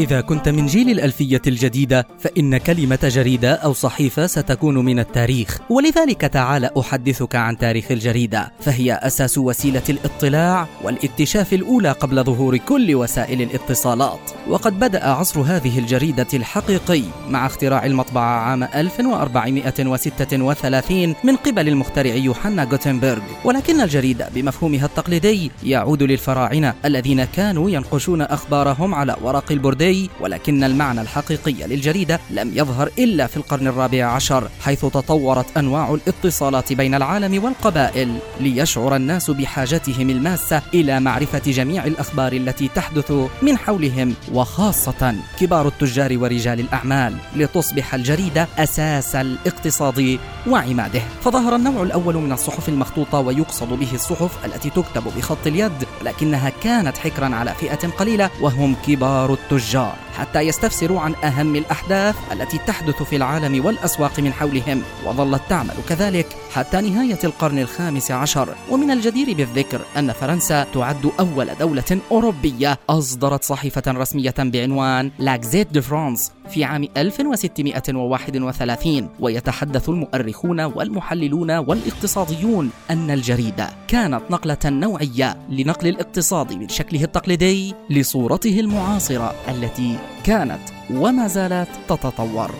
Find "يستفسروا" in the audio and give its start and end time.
60.40-61.00